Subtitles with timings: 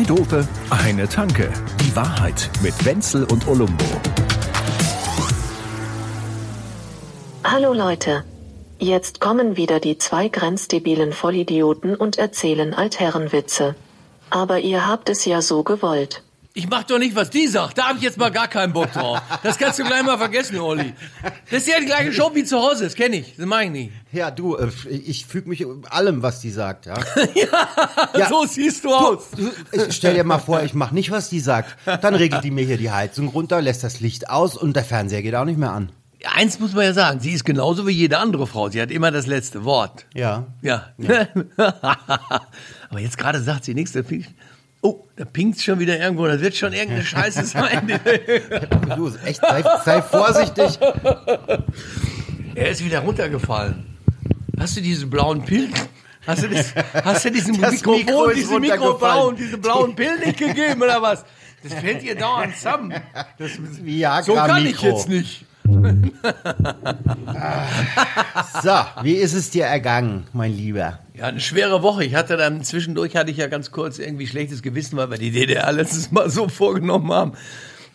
[0.00, 1.52] Zwei Dope, eine Tanke.
[1.82, 3.84] Die Wahrheit mit Wenzel und Olumbo.
[7.44, 8.24] Hallo Leute.
[8.78, 13.74] Jetzt kommen wieder die zwei grenzdebilen Vollidioten und erzählen Altherrenwitze.
[14.30, 16.22] Aber ihr habt es ja so gewollt.
[16.52, 17.78] Ich mach doch nicht, was die sagt.
[17.78, 19.20] Da hab ich jetzt mal gar keinen Bock drauf.
[19.44, 20.94] Das kannst du gleich mal vergessen, Olli.
[21.48, 22.84] Das ist ja die gleiche Show wie zu Hause.
[22.84, 23.36] Das kenne ich.
[23.36, 23.92] Das mach ich nicht.
[24.10, 26.86] Ja, du, äh, ich füge mich allem, was die sagt.
[26.86, 26.98] Ja?
[28.18, 29.30] ja, so siehst du aus.
[29.30, 31.76] Du, ich stell dir mal vor, ich mach nicht, was die sagt.
[31.84, 35.22] Dann regelt die mir hier die Heizung runter, lässt das Licht aus und der Fernseher
[35.22, 35.92] geht auch nicht mehr an.
[36.24, 38.68] Eins muss man ja sagen, sie ist genauso wie jede andere Frau.
[38.68, 40.04] Sie hat immer das letzte Wort.
[40.14, 40.48] Ja.
[40.62, 40.90] Ja.
[40.98, 41.28] ja.
[42.90, 43.94] Aber jetzt gerade sagt sie nichts.
[44.82, 46.26] Oh, da pinkt schon wieder irgendwo.
[46.26, 48.00] Das wird schon irgendeine Scheiße sein.
[48.96, 50.78] du, echt, sei, sei vorsichtig.
[52.54, 53.96] Er ist wieder runtergefallen.
[54.58, 55.72] Hast du diese blauen Pillen?
[56.26, 58.60] Hast du, das, hast du diesen Das Mikrofon, Mikro diese.
[58.60, 61.24] Mikrofon, diese blauen Pillen nicht gegeben oder was?
[61.62, 62.94] Das fällt dir dauernd zusammen.
[63.38, 63.50] Das,
[63.82, 64.86] Viagra so kann ich Mikro.
[64.96, 65.44] jetzt nicht.
[68.62, 70.98] So, wie ist es dir ergangen, mein Lieber?
[71.14, 72.04] Ja, eine schwere Woche.
[72.04, 75.30] Ich hatte dann zwischendurch hatte ich ja ganz kurz irgendwie schlechtes Gewissen, weil wir die
[75.30, 77.32] DDR letztes Mal so vorgenommen haben.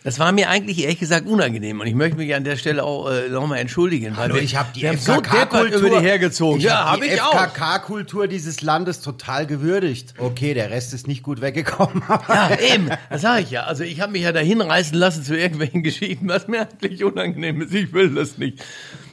[0.06, 3.10] Das war mir eigentlich ehrlich gesagt unangenehm und ich möchte mich an der Stelle auch
[3.10, 6.58] äh, nochmal entschuldigen, weil Hallo, wir, ich habe die haben so FKK-Kultur über die hergezogen.
[6.60, 7.34] Ich ja, habe die ich auch.
[7.34, 10.14] FKK-Kultur dieses Landes total gewürdigt.
[10.16, 12.04] Okay, der Rest ist nicht gut weggekommen.
[12.28, 13.64] Ja, eben, das sage ich ja.
[13.64, 17.62] Also ich habe mich ja dahin reißen lassen zu irgendwelchen Geschichten, was mir eigentlich unangenehm
[17.62, 17.74] ist.
[17.74, 18.62] Ich will das nicht.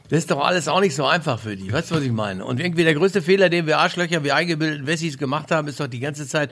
[0.09, 1.73] Das ist doch alles auch nicht so einfach für die.
[1.73, 2.45] Weißt du, was ich meine?
[2.45, 5.87] Und irgendwie der größte Fehler, den wir Arschlöcher, wir eingebildeten Wessis gemacht haben, ist doch
[5.87, 6.51] die ganze Zeit,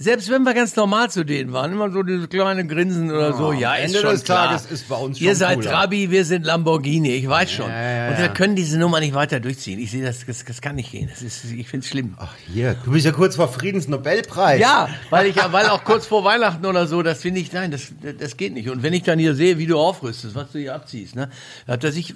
[0.00, 3.52] selbst wenn wir ganz normal zu denen waren, immer so dieses kleine Grinsen oder so,
[3.52, 4.46] ja, am ist Ende schon des klar.
[4.46, 5.70] Tages ist bei uns Ihr schon seid cooler.
[5.70, 7.68] Trabi, wir sind Lamborghini, ich weiß schon.
[7.68, 8.32] ja, Und wir ja.
[8.32, 9.80] können diese Nummer nicht weiter durchziehen.
[9.80, 11.08] Ich sehe das, das, das kann nicht gehen.
[11.10, 12.14] Das ist, ich finde es schlimm.
[12.18, 14.60] Ach, hier, du bist ja kurz vor Friedensnobelpreis.
[14.60, 17.72] Ja, weil ich ja, weil auch kurz vor Weihnachten oder so, das finde ich, nein,
[17.72, 18.70] das, das geht nicht.
[18.70, 21.28] Und wenn ich dann hier sehe, wie du aufrüstest, was du hier abziehst, ne,
[21.66, 22.14] hat er sich,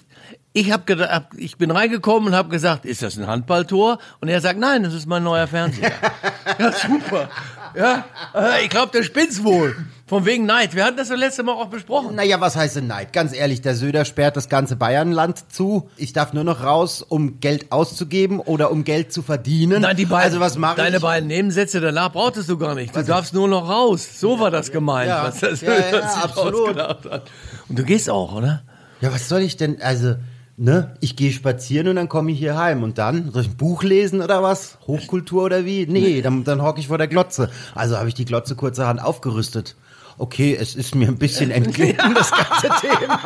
[0.55, 3.99] ich gedacht, hab- ich bin reingekommen und habe gesagt, ist das ein Handballtor?
[4.21, 5.93] Und er sagt, nein, das ist mein neuer Fernseher.
[6.59, 7.29] ja, super.
[7.75, 8.05] Ja,
[8.35, 9.75] äh, ich glaube, der spinnt's wohl.
[10.07, 10.75] Von wegen Neid.
[10.75, 12.15] Wir hatten das das letzte Mal auch besprochen.
[12.17, 13.15] Naja, was heißt denn Neid?
[13.15, 15.89] Ganz ehrlich, der Söder sperrt das ganze Bayernland zu.
[15.97, 19.81] Ich darf nur noch raus, um Geld auszugeben oder um Geld zu verdienen.
[19.83, 21.03] Nein, die beiden, also was mache deine ich?
[21.03, 22.95] beiden Nebensätze danach brauchtest du gar nicht.
[22.95, 24.21] Du darfst nur noch raus.
[24.21, 26.61] So war das gemeint, Ja, was das ja, ja, was sich absolut.
[26.61, 27.31] ausgedacht hat.
[27.71, 28.65] Und du gehst auch, oder?
[29.01, 29.81] Ja, was soll ich denn?
[29.81, 30.17] Also,
[30.63, 30.95] ne?
[31.01, 32.83] Ich gehe spazieren und dann komme ich hier heim.
[32.83, 33.33] Und dann?
[33.33, 34.79] Soll ich ein Buch lesen oder was?
[34.87, 35.87] Hochkultur oder wie?
[35.87, 37.51] Nee, dann, dann hocke ich vor der Glotze.
[37.75, 39.77] Also habe ich die Glotze kurzerhand aufgerüstet.
[40.19, 43.19] Okay, es ist mir ein bisschen entglitten, das ganze Thema.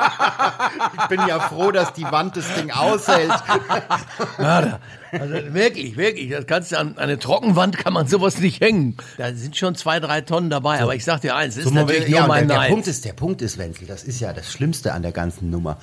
[1.00, 3.32] Ich bin ja froh, dass die Wand das Ding aushält.
[4.38, 6.30] Also wirklich, wirklich.
[6.30, 8.96] Das kannst du an eine Trockenwand kann man sowas nicht hängen.
[9.18, 10.80] Da sind schon zwei, drei Tonnen dabei.
[10.80, 12.68] Aber ich sag dir eins, ist So, natürlich ja, nur mein der, der.
[12.68, 15.78] Punkt ist, der Punkt ist, Wenzel, das ist ja das Schlimmste an der ganzen Nummer.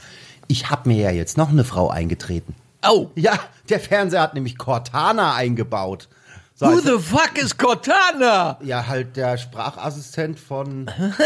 [0.47, 2.55] Ich habe mir ja jetzt noch eine Frau eingetreten.
[2.87, 3.39] Oh, Ja,
[3.69, 6.09] der Fernseher hat nämlich Cortana eingebaut.
[6.55, 8.57] So, who also- the fuck is Cortana?
[8.61, 10.85] ja, halt der Sprachassistent von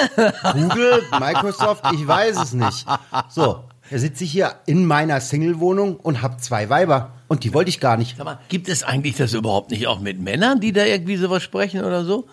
[0.53, 2.85] Google, Microsoft, ich weiß es nicht.
[3.29, 7.11] So, da sitze ich hier in meiner Single-Wohnung und habe zwei Weiber.
[7.27, 8.15] Und die wollte ich gar nicht.
[8.17, 11.43] Sag mal, gibt es eigentlich das überhaupt nicht auch mit Männern, die da irgendwie sowas
[11.43, 12.27] sprechen oder so?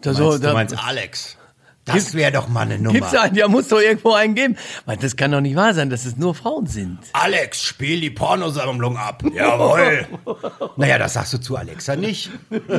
[0.00, 1.36] Da so, Meinst, da, du meinst Alex?
[1.84, 2.92] Das wäre doch mal eine Nummer.
[2.92, 3.34] Gibt's einen?
[3.34, 4.56] Ja, muss doch irgendwo einen geben.
[4.86, 6.98] Weil das kann doch nicht wahr sein, dass es nur Frauen sind.
[7.12, 9.24] Alex, spiel die Pornosammlung ab.
[9.34, 10.06] Jawohl.
[10.76, 12.30] naja, das sagst du zu Alexa nicht.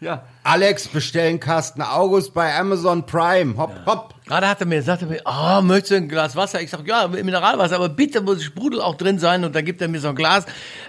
[0.00, 0.24] Ja.
[0.44, 3.56] Alex, bestellen Kasten August bei Amazon Prime.
[3.56, 4.14] Hopp, hopp.
[4.26, 6.60] Gerade hat er mir, er mir, ah, möchtest du ein Glas Wasser?
[6.60, 9.44] Ich sag, ja, Mineralwasser, aber bitte muss Sprudel auch drin sein.
[9.44, 10.44] Und dann gibt er mir so ein Glas.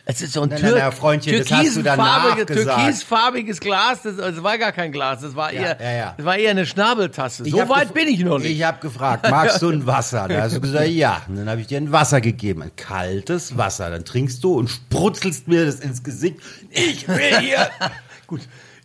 [0.06, 2.80] Es ist so ein Nein, Tür nein, nein, türkisfarbiges- gesagt.
[2.80, 4.02] türkisfarbiges Glas.
[4.04, 6.14] Das, also das war gar kein Glas, das war eher, ja, ja.
[6.18, 7.44] Das war eher eine Schnabeltasse.
[7.46, 8.52] Ich So weit bin ich noch nicht.
[8.52, 10.28] Ich habe gefragt, magst du ein Wasser?
[10.28, 11.22] Da hast du gesagt, ja.
[11.28, 13.90] Und dann habe ich dir ein Wasser gegeben, ein kaltes Wasser.
[13.92, 16.38] Dann trinkst du und sprutzelst mir das ins Gesicht.
[16.72, 17.68] Ich will hier.
[18.28, 18.42] Gut,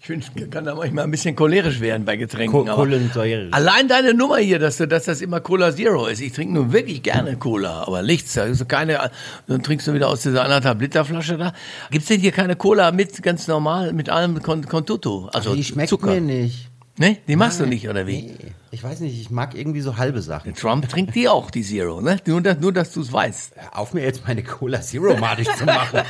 [0.08, 2.66] ich kann da manchmal ein bisschen cholerisch werden bei Getränken.
[2.66, 3.48] Kohlensäure.
[3.50, 6.20] Allein deine Nummer hier, dass, du, dass das immer Cola Zero ist.
[6.20, 8.36] Ich trinke nur wirklich gerne Cola, aber nichts.
[8.38, 9.10] Also keine,
[9.46, 11.52] dann trinkst du wieder aus dieser anderthalb Liter Flasche da.
[11.90, 15.28] Gibt's denn hier keine Cola mit ganz normal, mit allem con, con tutto?
[15.32, 16.06] Also die schmeckt Zucker.
[16.06, 16.67] mir nicht.
[16.98, 17.16] Ne?
[17.28, 18.22] Die machst du nicht, oder wie?
[18.22, 18.36] Nee,
[18.72, 20.54] ich weiß nicht, ich mag irgendwie so halbe Sachen.
[20.54, 22.18] Trump trinkt die auch, die Zero, ne?
[22.26, 23.52] Nur, dass, nur, dass du es weißt.
[23.54, 26.00] Hör Auf mir jetzt meine Cola Zero madig zu machen.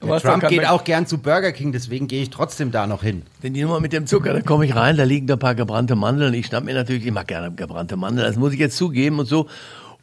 [0.22, 3.22] Trump geht auch gern zu Burger King, deswegen gehe ich trotzdem da noch hin.
[3.42, 5.54] Denn die Nummer mit dem Zucker, da komme ich rein, da liegen da ein paar
[5.54, 6.32] gebrannte Mandeln.
[6.32, 9.26] Ich schnapp mir natürlich, ich mag gerne gebrannte Mandeln, das muss ich jetzt zugeben und
[9.26, 9.46] so.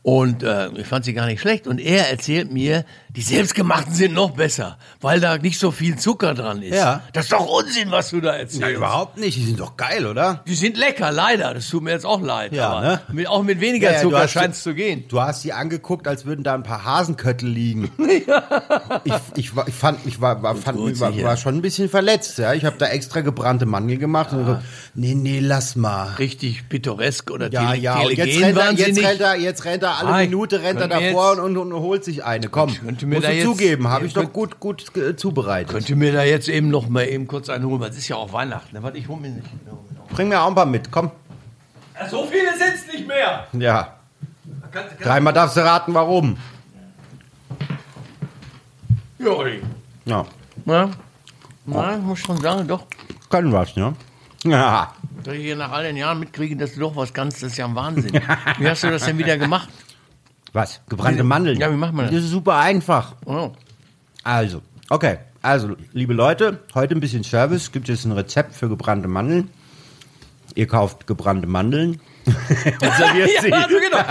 [0.04, 1.68] Und äh, ich fand sie gar nicht schlecht.
[1.68, 2.86] Und er erzählt mir,
[3.18, 6.76] die selbstgemachten sind noch besser, weil da nicht so viel Zucker dran ist.
[6.76, 7.02] Ja.
[7.14, 8.62] Das ist doch Unsinn, was du da erzählst.
[8.62, 9.36] Na, überhaupt nicht.
[9.36, 10.44] Die sind doch geil, oder?
[10.46, 11.56] Die sind lecker, leider.
[11.56, 12.54] Das tut mir jetzt auch leid.
[12.54, 13.02] Ja, aber ne?
[13.12, 15.06] mit, auch mit weniger Ja, ja, Zucker scheint es zu gehen.
[15.08, 17.92] Du hast sie angeguckt, als würden da ein paar Hasenköttel liegen.
[19.04, 22.38] ich, ich, war- ich fand, ich war, war, fand, war, war schon ein bisschen verletzt.
[22.38, 24.60] Ja, ich habe da extra gebrannte Mandel gemacht und so,
[24.94, 26.14] nee, nee, lass mal.
[26.20, 29.82] Richtig pittoresk oder Ja, tele ja, und jetzt rennt, er, jetzt, rennt er, jetzt rennt
[29.82, 32.48] er alle Nein, Minute, rennt er davor und, und, und holt sich eine.
[32.50, 35.72] Komm, Könnte mir musst da jetzt- zugeben, habe ich Könnt- doch gut, gut äh, zubereitet.
[35.72, 38.16] Könnte mir da jetzt eben noch mal eben kurz einen holen, weil es ist ja
[38.18, 38.76] auch Weihnachten.
[38.76, 38.84] ne?
[38.84, 39.48] Warte, ich hol mir nicht.
[40.10, 41.12] Bring mir auch ein paar mit, komm.
[42.00, 43.48] Ja, so viele sind's nicht mehr.
[43.54, 43.94] Ja,
[44.72, 46.38] Kannst, kannst, dreimal darfst du raten, warum.
[49.20, 49.62] Jori.
[50.06, 50.26] Ja,
[50.66, 50.90] Na,
[51.66, 52.86] na, ich muss schon sagen, doch,
[53.30, 53.94] kann was, ne?
[54.44, 54.94] Ja.
[55.24, 57.58] dass ich hier nach all den Jahren mitkriege, dass du doch was kannst, das ist
[57.58, 58.14] ja ein Wahnsinn.
[58.60, 59.68] Wie hast du das denn wieder gemacht?
[60.58, 60.82] Was?
[60.90, 61.60] Gebrannte Mandeln?
[61.60, 62.16] Ja, wie macht man das?
[62.16, 63.14] Das ist super einfach.
[63.26, 63.52] Oh.
[64.24, 65.20] Also, okay.
[65.44, 67.72] Also, liebe Leute, heute ein bisschen Service.
[67.72, 69.52] Gibt es ein Rezept für gebrannte Mandeln.
[70.56, 72.02] Ihr kauft gebrannte Mandeln.
[72.26, 73.50] und serviert sie.
[73.50, 74.04] Ja, also genau.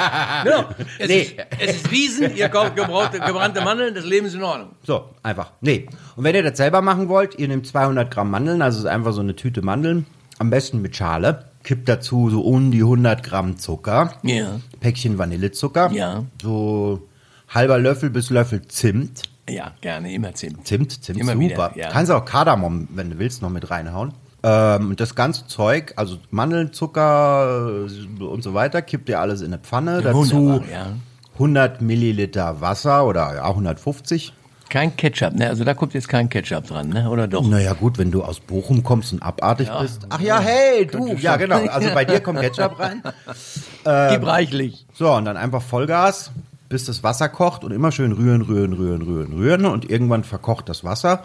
[0.44, 0.68] genau.
[1.00, 1.20] Es, Nee.
[1.22, 4.68] ist, es ist Wiesen, ihr kauft gebrauchte, gebrannte Mandeln, das Leben ist in Ordnung.
[4.84, 5.50] So, einfach.
[5.60, 5.88] Nee.
[6.14, 8.90] Und wenn ihr das selber machen wollt, ihr nehmt 200 Gramm Mandeln, also es ist
[8.90, 10.06] einfach so eine Tüte Mandeln.
[10.38, 11.45] Am besten mit Schale.
[11.66, 14.12] Kippt dazu so um die 100 Gramm Zucker.
[14.22, 14.60] Ja.
[14.78, 15.90] Päckchen Vanillezucker.
[15.90, 16.22] Ja.
[16.40, 17.02] So
[17.48, 19.22] halber Löffel bis Löffel Zimt.
[19.50, 20.64] Ja, gerne, immer Zimt.
[20.64, 21.44] Zimt, Zimt, Immer super.
[21.44, 21.88] wieder, ja.
[21.90, 24.12] Kannst auch Kardamom, wenn du willst, noch mit reinhauen.
[24.44, 29.40] Ähm, und das ganze Zeug, also Mandeln, Zucker äh, und so weiter, kippt ihr alles
[29.40, 30.02] in eine Pfanne.
[30.02, 30.86] Dazu Wunderbar, ja.
[31.34, 34.32] 100 Milliliter Wasser oder auch 150.
[34.68, 35.48] Kein Ketchup, ne?
[35.48, 37.08] Also da kommt jetzt kein Ketchup dran, ne?
[37.08, 37.46] Oder doch?
[37.46, 40.06] Naja gut, wenn du aus Bochum kommst und abartig bist.
[40.08, 41.14] Ach ja, hey, du.
[41.14, 41.64] Ja, genau.
[41.66, 43.02] Also bei dir kommt Ketchup rein.
[44.10, 44.86] Gib reichlich.
[44.92, 46.32] So, und dann einfach Vollgas,
[46.68, 49.66] bis das Wasser kocht und immer schön rühren, rühren, rühren, rühren, rühren.
[49.66, 51.24] Und irgendwann verkocht das Wasser.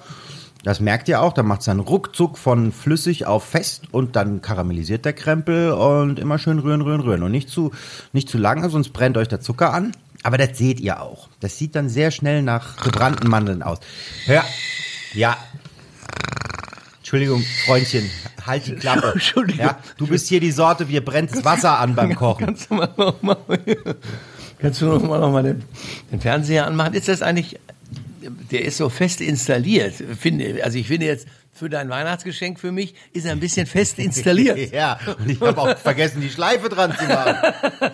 [0.63, 4.41] Das merkt ihr auch, dann macht es dann ruckzuck von flüssig auf fest und dann
[4.41, 7.23] karamellisiert der Krempel und immer schön rühren, rühren, rühren.
[7.23, 7.71] Und nicht zu,
[8.13, 9.93] nicht zu lange, sonst brennt euch der Zucker an.
[10.23, 11.29] Aber das seht ihr auch.
[11.39, 13.79] Das sieht dann sehr schnell nach gebrannten Mandeln aus.
[14.25, 14.43] Hör,
[15.13, 15.37] ja.
[16.99, 18.09] Entschuldigung, Freundchen,
[18.45, 19.11] halt die Klappe.
[19.13, 19.65] Entschuldigung.
[19.65, 22.45] Ja, du bist hier die Sorte, wir brennt das Wasser an beim Kochen.
[22.45, 23.37] Kannst du mal noch mal,
[24.59, 25.63] kannst du noch mal, noch mal den,
[26.11, 26.93] den Fernseher anmachen?
[26.93, 27.59] Ist das eigentlich,
[28.51, 31.27] der ist so fest installiert, finde, also ich finde jetzt,
[31.61, 34.57] für dein Weihnachtsgeschenk für mich ist er ein bisschen fest installiert.
[34.71, 37.35] Ja, und ich habe auch vergessen, die Schleife dran zu machen.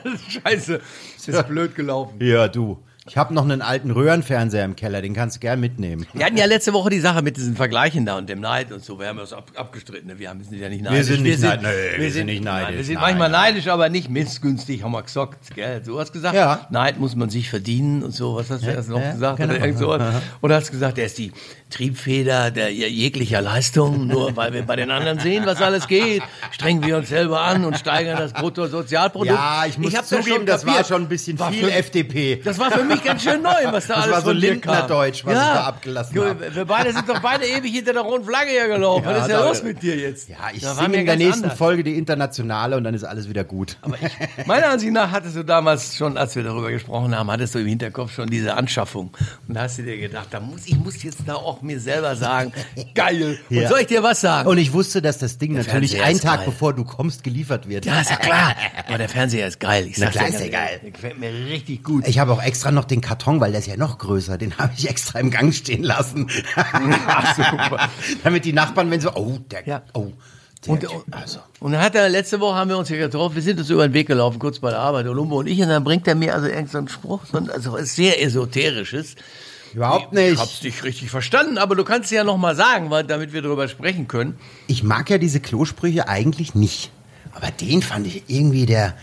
[0.30, 0.80] Scheiße,
[1.18, 2.16] das ist blöd gelaufen.
[2.22, 2.78] Ja, du.
[3.09, 6.06] Ich habe noch einen alten Röhrenfernseher im Keller, den kannst du gern mitnehmen.
[6.13, 8.83] Wir hatten ja letzte Woche die Sache mit diesen Vergleichen da und dem Neid und
[8.83, 9.00] so.
[9.00, 10.07] Wir haben das ab, abgestritten.
[10.07, 10.19] ne?
[10.19, 11.07] Wir haben- wir sind ja nicht neidisch.
[11.07, 11.68] sind nicht neid- nee,
[12.01, 12.77] wir sind nicht neidisch.
[12.77, 13.54] Wir sind Nein, manchmal nein.
[13.54, 15.56] neidisch, aber nicht missgünstig, haben wir gesagt.
[15.56, 15.81] Gell?
[15.86, 16.68] So hast du gesagt, Ja.
[16.69, 18.36] Neid muss man sich verdienen und so.
[18.36, 19.38] Was hast du erst noch ja, gesagt?
[19.38, 19.54] genau.
[19.54, 20.15] Oder, irgend sowas.
[20.42, 21.31] Oder hast du gesagt, er ist die
[21.69, 26.83] Triebfeder der jeglicher Leistung, nur weil wir bei den anderen sehen, was alles geht, strengen
[26.86, 29.31] wir uns selber an und steigern das Bruttosozialprodukt.
[29.31, 32.42] Ja, ich muss hab zugeben, das war schon ein bisschen War viel für- FDP.
[32.44, 35.23] das war für mich ganz schön neu, was da Das alles war so von Lindner-Deutsch,
[35.23, 35.33] kam.
[35.33, 36.55] was ich da abgelassen Guck, hab.
[36.55, 39.03] Wir beide sind doch beide ewig hinter der roten Flagge hier gelaufen.
[39.05, 40.29] Ja, was ist ja da- los mit dir jetzt?
[40.29, 41.57] Ja, ich singe in der nächsten anders.
[41.57, 43.77] Folge die Internationale und dann ist alles wieder gut.
[44.45, 47.67] Meiner Ansicht nach hattest du damals schon, als wir darüber gesprochen haben, hattest du im
[47.67, 49.11] Hinterkopf schon diese Anschaffung.
[49.47, 52.16] Und da hast du dir gedacht, da muss, ich muss jetzt da auch mir selber
[52.16, 52.51] sagen,
[52.94, 53.39] geil.
[53.49, 53.69] Und Ja.
[53.69, 54.47] soll ich dir was sagen?
[54.49, 56.45] Und ich wusste, dass das Ding natürlich Fernseher einen Tag geil.
[56.47, 57.85] bevor du kommst geliefert wird.
[57.85, 58.56] ja, ist ja klar.
[58.87, 59.85] Aber der Fernseher ist geil.
[59.87, 60.80] Ich Na sag's klar ist der ehrlich.
[60.81, 62.07] Der gefällt mir richtig gut.
[62.07, 64.73] Ich habe auch extra noch den Karton, weil der ist ja noch größer, den habe
[64.77, 66.29] ich extra im Gang stehen lassen.
[67.35, 67.89] Super.
[68.23, 69.81] Damit die Nachbarn, wenn so, oh, der, Ja.
[69.94, 70.11] oh,
[70.65, 71.39] der Und, Typ, also.
[71.59, 73.87] und dann hat er, letzte Woche haben wir uns hier getroffen, wir sind uns über
[73.87, 76.33] den Weg gelaufen, kurz bei der Arbeit, Olumbo und ich, und dann bringt er mir
[76.33, 77.21] also irgendeinen so einen Spruch,
[77.53, 79.15] also sehr esoterisches.
[79.73, 80.39] Überhaupt Ich nicht.
[80.39, 83.41] hab's nicht richtig verstanden, aber du kannst es ja noch mal sagen, weil, damit wir
[83.41, 84.37] darüber sprechen können.
[84.67, 86.89] Ich mag ja diese Klosprüche eigentlich nicht.
[87.33, 88.95] Aber den fand ich irgendwie, der,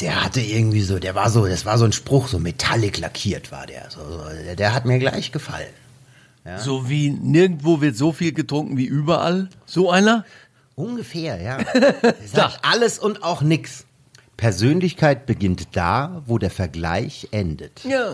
[0.00, 3.52] der hatte irgendwie so, der war so, das war so ein Spruch, so metallic lackiert
[3.52, 3.88] war der.
[3.90, 5.72] So, so, der, der hat mir gleich gefallen.
[6.58, 9.48] So wie nirgendwo wird so viel getrunken wie überall.
[9.64, 10.24] So einer?
[10.76, 11.58] Ungefähr, ja.
[12.24, 13.84] Sagt alles und auch nix.
[14.36, 17.82] Persönlichkeit beginnt da, wo der Vergleich endet.
[17.84, 18.10] Ja,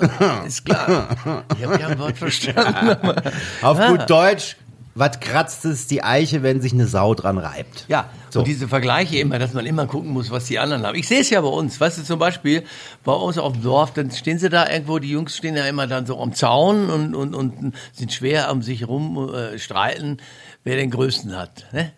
[0.47, 1.45] ist klar.
[1.59, 3.21] Ich habe kein Wort verstanden.
[3.63, 4.57] Auf gut Deutsch,
[4.95, 7.87] was kratzt es die Eiche, wenn sich eine Sau dran reibt?
[7.89, 8.41] Ja, So.
[8.41, 10.97] und diese Vergleiche immer, dass man immer gucken muss, was die anderen haben.
[10.97, 12.63] Ich sehe es ja bei uns, weißt du, zum Beispiel
[13.05, 15.87] bei uns auf dem Dorf, dann stehen sie da irgendwo, die Jungs stehen ja immer
[15.87, 20.19] dann so am Zaun und, und, und sind schwer am sich rum äh, streiten,
[20.65, 21.67] wer den Größten hat.
[21.73, 21.93] Ne?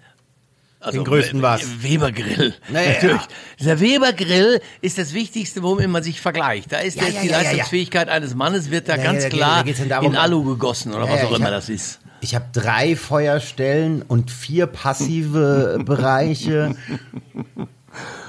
[0.80, 1.82] Also, Den größten was?
[1.82, 2.52] Weber-Grill.
[2.68, 2.92] Naja.
[2.92, 3.22] Natürlich.
[3.58, 6.72] Dieser Weber-Grill ist das Wichtigste, womit man sich vergleicht.
[6.72, 7.48] Da ist Ja, jetzt ja, die ja, ja, ja.
[7.52, 10.92] Leistungsfähigkeit eines Mannes wird da Ja, ganz ja, geht- klar da darum- in Alu gegossen
[10.92, 12.00] oder Ja, was ja, auch immer das ist.
[12.24, 16.74] Ich habe drei Feuerstellen und vier passive Bereiche.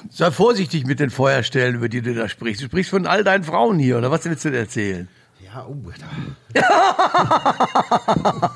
[0.10, 2.62] Sei vorsichtig mit den Feuerstellen, über die du da sprichst.
[2.62, 5.08] Du sprichst von all deinen Frauen hier, oder was willst du denn erzählen?
[5.42, 5.78] Ja, oh.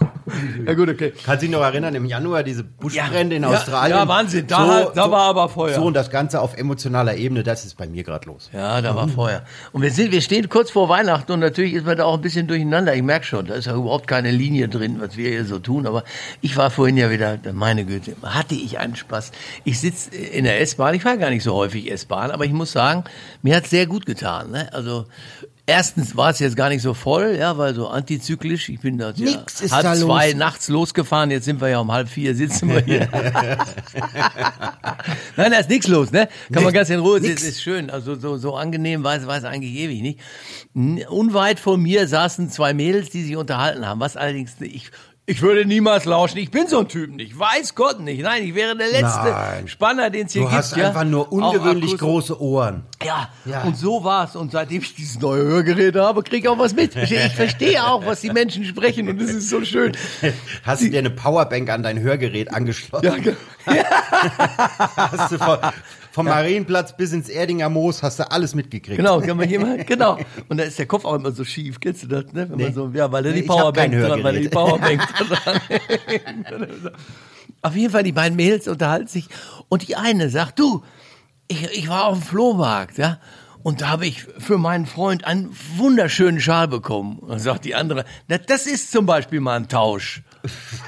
[0.65, 1.13] Ja gut, okay.
[1.24, 3.98] Kannst du dich noch erinnern, im Januar diese Buschbrände in Ja, Australien?
[3.98, 5.75] ja, Wahnsinn, da- da war aber Feuer.
[5.75, 8.50] So und das Ganze auf emotionaler Ebene, das ist bei mir gerade los.
[8.53, 9.43] Ja, da war Feuer.
[9.71, 12.21] Und wir sind, wir stehen kurz vor Weihnachten und natürlich ist man da auch ein
[12.21, 12.95] bisschen durcheinander.
[12.95, 15.88] Ich merke schon, da ist ja überhaupt keine Linie drin, was wir hier so tun.
[15.88, 16.03] Aber
[16.41, 19.31] ich war vorhin ja wieder, meine Güte, hatte ich einen Spaß.
[19.63, 22.71] Ich sitze in der S-Bahn, ich fahre gar nicht so häufig S-Bahn, aber ich muss
[22.71, 23.03] sagen,
[23.41, 24.51] mir hat sehr gut getan.
[24.51, 24.69] Ne?
[24.74, 25.05] Also
[25.70, 28.70] Erstens war es jetzt gar nicht so voll, ja, weil so antizyklisch.
[28.70, 30.40] Ich bin da ja ist halb da zwei los.
[30.40, 31.30] nachts losgefahren.
[31.30, 33.08] Jetzt sind wir ja um halb vier, sitzen wir hier.
[35.38, 36.28] Nein, da ist nichts los, ne?
[36.52, 37.30] Kann man ganz in Ruhe sitzen.
[37.30, 37.44] nix.
[37.44, 37.92] Ist schön.
[37.92, 40.20] Also so, so angenehm war es eigentlich ewig nicht.
[41.08, 44.00] Unweit von mir saßen zwei Mädels, die sich unterhalten haben.
[44.00, 44.90] Was allerdings ich
[45.29, 46.38] ich würde niemals lauschen.
[46.39, 47.38] Ich bin so ein Typ nicht.
[47.38, 48.21] Weiß Gott nicht.
[48.24, 49.67] Nein, ich wäre der letzte Nein.
[49.67, 50.57] Spanner, den es hier Du gibt.
[50.57, 50.88] hast ja?
[50.88, 52.83] einfach nur ungewöhnlich große Ohren.
[53.03, 53.62] Ja, Ja.
[53.63, 54.36] und so war's.
[54.36, 56.95] Und seitdem ich dieses neue Hörgerät habe, kriege ich auch was mit.
[56.95, 59.91] Ich, verstehe auch, was die Menschen sprechen und es ist so schön.
[60.63, 63.05] Hast du dir eine Powerbank an dein Hörgerät angeschlossen?
[63.05, 63.36] Ja, ge-
[64.95, 65.57] Hast du von,
[66.12, 68.98] vom Marienplatz bis ins Erdinger Moos hast du alles mitgekriegt.
[68.98, 70.18] Genau, kann man hier mal, genau.
[70.48, 72.50] Und da ist der Kopf auch immer so schief, kennst du das, ne?
[72.50, 72.63] Wenn Nee.
[72.66, 74.50] man so, ja, weil da die Powerbank dran, weil da die.
[74.50, 75.62] Powerbank dran.
[77.62, 79.28] Auf jeden Fall, die beiden Mädels unterhalten sich
[79.68, 80.84] und die eine sagt, du,
[81.48, 83.20] ich, ich war auf dem Flohmarkt, ja,
[83.62, 87.20] und da habe ich für meinen Freund einen wunderschönen Schal bekommen.
[87.20, 90.22] Und dann sagt die andere, na, das ist zum Beispiel mal ein Tausch.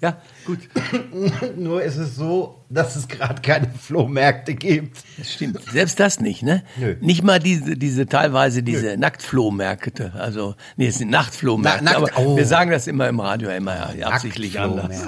[0.00, 0.58] ja, gut.
[1.56, 4.98] Nur ist es so, dass es gerade keine Flohmärkte gibt.
[5.18, 5.60] Das stimmt.
[5.70, 6.62] Selbst das nicht, ne?
[6.76, 6.96] Nö.
[7.00, 10.12] Nicht mal diese, diese teilweise diese Nacktflohmärkte.
[10.16, 11.84] Also, nee, es sind Nachtflohmärkte.
[11.84, 12.36] Na- nackt- aber oh.
[12.36, 15.02] wir sagen das immer im Radio immer ja, absichtlich anders.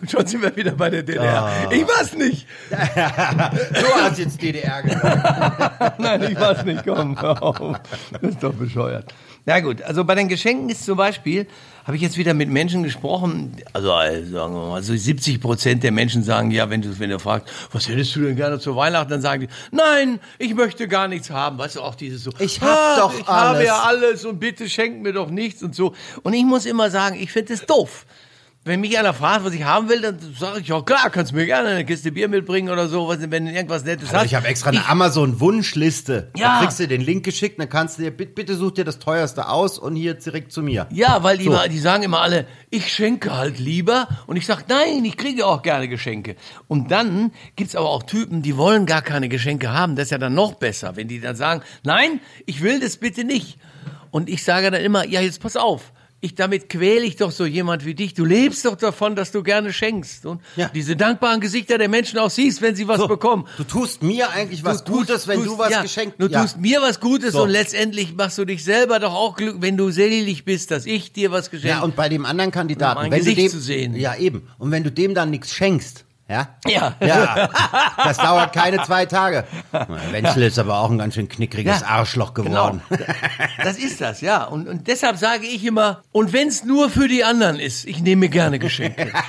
[0.00, 1.44] Und schon sind wir wieder bei der DDR.
[1.44, 1.70] Ah.
[1.70, 2.46] Ich weiß nicht.
[2.70, 5.98] Du hast jetzt DDR gesagt.
[6.00, 6.84] Nein, ich weiß nicht.
[6.86, 7.80] Komm, hör auf.
[8.12, 9.12] Das ist doch bescheuert.
[9.44, 11.48] Na gut, also bei den Geschenken ist zum Beispiel,
[11.84, 15.82] habe ich jetzt wieder mit Menschen gesprochen, also äh, sagen wir mal, so 70 Prozent
[15.82, 18.76] der Menschen sagen, ja, wenn du, wenn du fragst, was hättest du denn gerne zu
[18.76, 21.58] Weihnachten, dann sagen die, nein, ich möchte gar nichts haben.
[21.58, 24.38] Weißt du, auch dieses so, Ich hab "Ah, doch ich habe alles." ja alles und
[24.38, 25.92] bitte schenk mir doch nichts und so.
[26.22, 28.06] Und ich muss immer sagen, ich finde es doof.
[28.64, 31.36] Wenn mich einer fragt, was ich haben will, dann sage ich, ja klar, kannst du
[31.36, 34.26] mir gerne eine Kiste Bier mitbringen oder so, was- wenn du irgendwas Nettes Also hast.
[34.26, 36.30] ich habe extra eine Amazon-Wunschliste.
[36.36, 36.60] Ja.
[36.60, 39.00] Da kriegst du den Link geschickt, dann kannst du dir, bitte, bitte such dir das
[39.00, 40.86] teuerste aus und hier direkt zu mir.
[40.92, 41.58] Ja, weil die, So.
[41.70, 44.06] die sagen immer alle, ich schenke halt lieber.
[44.28, 46.36] Und ich sag, nein, ich kriege auch gerne Geschenke.
[46.68, 49.96] Und dann gibt's aber auch Typen, die wollen gar keine Geschenke haben.
[49.96, 53.24] Das ist ja dann noch besser, wenn die dann sagen, nein, ich will das bitte
[53.24, 53.58] nicht.
[54.12, 55.92] Und ich sage dann immer, ja, jetzt pass auf.
[56.24, 58.14] Ich, damit quäle ich doch so jemand wie dich.
[58.14, 60.24] Du lebst doch davon, dass du gerne schenkst.
[60.24, 60.70] Und Ja.
[60.72, 63.44] diese dankbaren Gesichter der Menschen auch siehst, wenn sie was So, bekommen.
[63.56, 66.40] Du tust mir eigentlich was Du Gutes, wenn tust- du was ja, geschenkt Du ja.
[66.42, 67.42] tust mir was Gutes So.
[67.42, 71.12] und letztendlich machst du dich selber doch auch glücklich, wenn du selig bist, dass ich
[71.12, 73.58] dir was geschenkt Ja, und bei dem anderen Kandidaten, Um wenn Gesicht du dem, zu
[73.60, 73.96] sehen.
[73.96, 74.48] Ja, eben.
[74.58, 76.48] Und wenn du dem dann nichts schenkst, ja?
[76.66, 76.94] Ja.
[77.00, 77.48] Ja.
[78.04, 79.44] Das dauert keine zwei Tage.
[80.10, 82.82] Wenzel ist aber auch ein ganz schön knickriges Ja, Arschloch geworden.
[82.88, 83.04] Genau.
[83.62, 84.44] Das ist das, ja.
[84.44, 88.00] Und, und deshalb sage ich immer, und wenn es nur für die anderen ist, ich
[88.02, 89.12] nehme gerne Geschenke.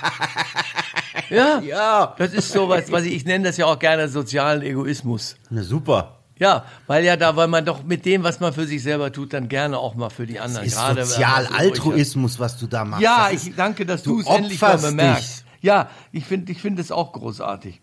[1.29, 2.15] Ja, Ja.
[2.17, 5.35] das ist sowas, was ich, ich nenne das ja auch gerne sozialen Egoismus.
[5.49, 6.17] Na super.
[6.37, 9.33] Ja, weil ja da, weil man doch mit dem, was man für sich selber tut,
[9.33, 10.65] dann gerne auch mal für die anderen.
[10.65, 11.05] Ist gerade.
[11.05, 13.01] Sozialaltruismus, was du da machst.
[13.03, 15.42] Ja, Das ich danke, dass du es endlich mal bemerkst.
[15.63, 17.81] Ja, ich finde ich finde es auch großartig.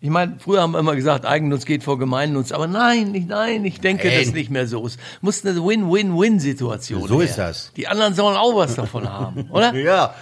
[0.00, 3.64] Ich meine, früher haben wir immer gesagt, Eigennutz geht vor Gemeinnutz, aber nein, nicht, nein,
[3.64, 4.18] ich denke, Nein.
[4.24, 4.84] das nicht mehr so.
[4.84, 7.28] Es muss eine Win-Win-Win-Situation So her.
[7.28, 7.72] ist das.
[7.76, 9.72] Die anderen sollen auch was davon haben, oder?
[9.82, 10.14] Ja.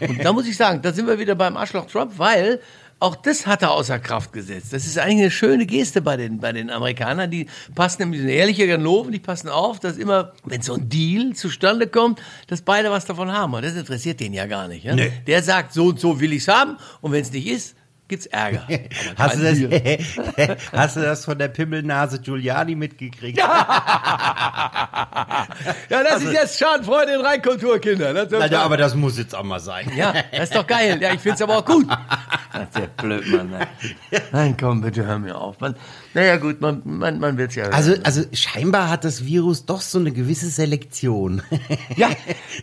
[0.00, 2.60] Und da muss ich sagen, da sind wir wieder beim Arschloch Trump, weil
[3.06, 4.72] auch das hat er außer Kraft gesetzt.
[4.72, 7.30] Das ist eigentlich eine schöne Geste bei den, bei den Amerikanern.
[7.30, 10.88] Die passen nämlich, die sind ehrliche Ganoven, die passen auf, dass immer, wenn so ein
[10.88, 13.54] Deal zustande kommt, dass beide was davon haben.
[13.54, 14.84] Und das interessiert den ja gar nicht.
[14.84, 14.96] Ja?
[14.96, 15.12] Nee.
[15.26, 16.76] Der sagt, so und so will ich's haben.
[17.00, 17.76] Und wenn es nicht ist,
[18.08, 18.66] gibt's Ärger.
[19.18, 23.38] Hast du, das, hast du das von der Pimmelnase Giuliani mitgekriegt?
[23.38, 25.46] Ja,
[25.88, 28.14] das ist jetzt Schadenfreude in Reinkultur, Kinder.
[28.14, 29.90] Das Na, ja, aber das muss jetzt auch mal sein.
[29.96, 30.98] Ja, das ist doch geil.
[31.00, 31.86] Ja, ich find's aber auch gut.
[32.52, 33.50] Das ist der blöd, Mann.
[33.50, 33.66] Nein.
[34.32, 35.60] Nein, komm, bitte hör mir auf.
[35.60, 35.74] Man,
[36.16, 37.64] naja, gut, man, man, man wird's ja.
[37.64, 41.42] Also, also scheinbar hat das Virus doch so eine gewisse Selektion.
[41.94, 42.08] ja,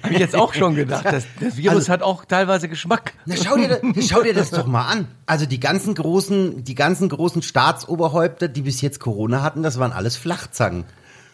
[0.01, 1.05] habe ich jetzt auch schon gedacht.
[1.05, 3.13] Das, das Virus Also- hat auch teilweise Geschmack.
[3.27, 5.07] Na, schau dir, das- schau dir das doch mal an.
[5.27, 9.91] Also die ganzen großen, die ganzen großen Staatsoberhäupter, die bis jetzt Corona hatten, das waren
[9.91, 10.85] alles Flachzangen.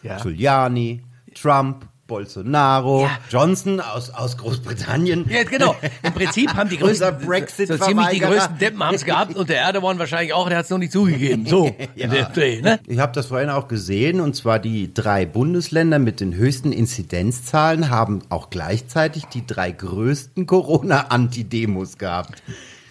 [0.02, 0.18] Ja.
[0.18, 1.02] Giuliani,
[1.34, 3.18] Trump, Bolsonaro, Ja.
[3.30, 5.26] Johnson aus, aus Großbritannien.
[5.30, 5.76] Ja, genau.
[6.02, 9.48] Im Prinzip haben die größten, Brexit so ziemlich die größten Deppen haben es gehabt und
[9.48, 11.46] der Erdogan wahrscheinlich auch, der hat es noch nicht zugegeben.
[11.46, 12.80] So, in der Dreh, ne?
[12.88, 17.90] Ich habe das vorhin auch gesehen, und zwar die drei Bundesländer mit den höchsten Inzidenzzahlen
[17.90, 22.42] haben auch gleichzeitig die drei größten Corona-Antidemos gehabt.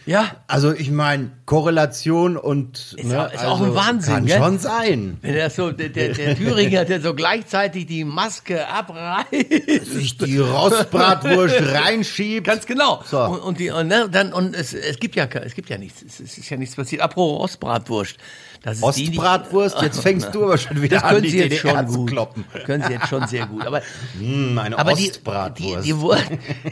[0.09, 4.37] Ja, Also ich meine, Korrelation und Ist ne, auch- ist auch ein Wahnsinn, kann gell?
[4.39, 5.17] schon sein.
[5.21, 9.85] wenn er so, der, der, der Thüringer, der so gleichzeitig die Maske abreißt.
[9.85, 12.47] Sich die Rostbratwurst reinschiebt.
[12.47, 13.03] Ganz genau.
[13.05, 13.19] So.
[13.23, 16.01] Und, und die und, ne, dann und es, es gibt ja es gibt ja nichts.
[16.01, 17.03] Es, ist ja nichts passiert.
[17.03, 18.15] Apropos Ostbratwurst.
[18.61, 21.29] Das ist die, die- Ostbratwurst, jetzt fängst du aber schon wieder Das an, können die
[21.29, 22.09] Sie jetzt DDR schon zu gut.
[22.11, 22.45] kloppen.
[22.65, 23.65] Können Sie jetzt schon sehr gut.
[23.65, 23.81] Aber
[24.19, 25.85] Hm, eine Aber die, die, Ostbratwurst.
[25.87, 26.17] die, Wur-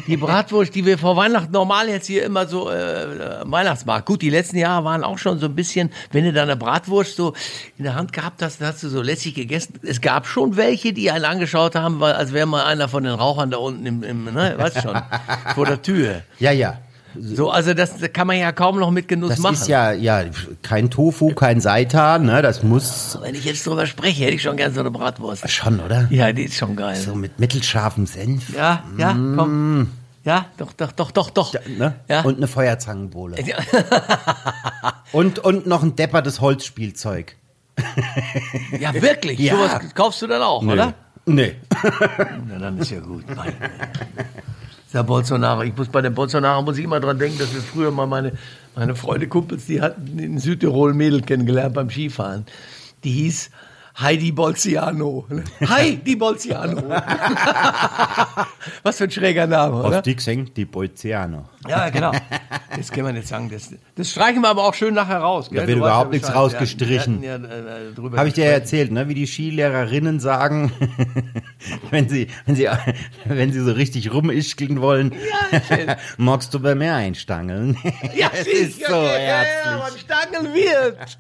[0.06, 4.06] die Bratwurst, die wir vor Weihnachten normal jetzt hier immer so äh, Weihnachtsmarkt.
[4.06, 7.15] Gut, die letzten Jahre waren auch schon so ein bisschen, wenn du da eine Bratwurst
[7.15, 7.34] so
[7.77, 9.75] in der Hand gehabt hast, dann hast du so lässig gegessen.
[9.84, 13.13] Es gab schon welche, die einen angeschaut haben, weil, als wäre mal einer von den
[13.13, 14.98] Rauchern da unten im, im ne, weißt schon,
[15.56, 16.22] vor der Tür.
[16.39, 16.79] ja, ja.
[17.20, 19.54] So, also das kann man ja kaum noch mit Genuss Das machen.
[19.56, 20.24] ist ja, ja,
[20.62, 24.58] kein Tofu, kein Seitan, ne, das muss Wenn ich jetzt drüber spreche, hätte ich schon
[24.58, 25.50] gern so eine Bratwurst.
[25.50, 26.08] schon, oder?
[26.12, 26.96] Ja, die ist schon geil.
[26.96, 28.56] So mit mittelscharfem Senf.
[28.56, 29.90] Ja, ja, komm.
[30.24, 31.54] Ja, doch, doch, doch, doch, doch.
[31.78, 31.94] Ne?
[32.10, 32.22] Ja.
[32.22, 33.38] Und eine Feuerzangenbowle.
[33.46, 33.56] Ja.
[35.14, 37.38] Und, und noch ein deppertes Holzspielzeug.
[38.78, 39.40] Ja, wirklich?
[39.40, 39.56] Ja.
[39.56, 40.94] Sowas kaufst du dann auch, oder?
[41.26, 41.56] Nee.
[42.48, 43.26] Na, dann ist ja gut.
[43.26, 43.42] Güte.
[44.98, 45.62] Der Bolsonaro.
[45.62, 48.32] Ich muss bei dem Bolsonaro muss ich immer dran denken, dass wir früher mal meine,
[48.75, 52.48] meine Freunde, Kumpels, die hatten in Südtirol Mädel kennengelernt beim Skifahren.
[53.04, 53.51] Die hieß
[54.00, 55.27] Heidi Bolziano.
[55.70, 56.82] Heidi Bolziano.
[58.82, 59.98] Was für ein schräger Name, oder?
[59.98, 61.48] Auf die gesehen, die Bolziano.
[61.68, 62.12] Ja, genau.
[62.76, 63.50] Das kann man nicht sagen.
[63.50, 65.50] Das, das streichen wir aber auch schön nachher raus.
[65.50, 65.62] Gell?
[65.62, 66.44] Da wird überhaupt ja nichts Bescheid.
[66.44, 67.24] rausgestrichen.
[67.24, 68.62] Ja, äh, drüber Habe ich dir ja gesprochen.
[68.62, 69.08] erzählt, ne?
[69.10, 70.72] wie die Skilehrerinnen sagen,
[71.90, 72.68] wenn sie, wenn sie,
[73.25, 75.14] wenn sie so richtig rumischkeln wollen,
[76.18, 77.77] magst du bei mir einstangeln?
[78.16, 79.66] Ja, es ist so ja, herzlich.
[79.66, 81.18] Ja, man stangeln wird.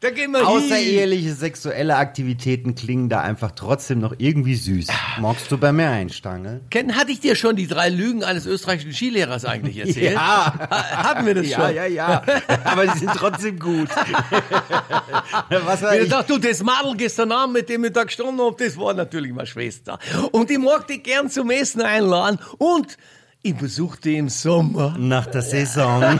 [0.00, 0.46] da gehen wir hin.
[0.46, 4.88] Außereheliche sexuelle Aktivitäten klingen da einfach trotzdem noch irgendwie süß.
[5.20, 6.60] Magst du bei mir einstangeln?
[6.70, 10.12] Ken, hatte ich dir schon die drei Lügen eines österreichischen Skilehrers eigentlich erzählt?
[10.20, 10.54] Ja.
[10.70, 11.74] Ha- Haben wir das Ja, schon?
[11.76, 12.22] ja, ja.
[12.64, 13.88] Aber sie sind trotzdem gut.
[15.64, 18.58] Was war Ich dachte, du, das Madel gestern Abend, mit dem ich da gestanden hab,
[18.58, 19.98] das war natürlich meine Schwester.
[20.32, 22.38] Und ich mag dich gern zum Essen einladen.
[22.58, 22.96] Und
[23.44, 24.94] ich besuchte im Sommer.
[24.98, 26.02] Nach der Saison.